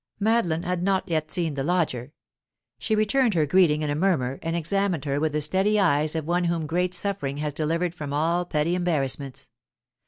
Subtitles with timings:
[0.19, 2.11] Madeline had not yet seen the lodger;
[2.79, 6.25] she returned her greeting in a murmur, and examined her with the steady eyes of
[6.25, 9.47] one whom great suffering has delivered from all petty embarrassments.